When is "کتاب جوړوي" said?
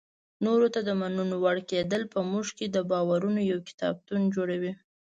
3.69-4.73